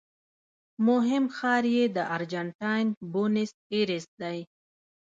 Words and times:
مهم 0.87 1.23
ښار 1.35 1.63
یې 1.75 1.83
د 1.95 1.97
ارجنټاین 2.15 2.87
بونس 3.11 3.49
ایرس 3.73 4.05
دی. 4.21 4.39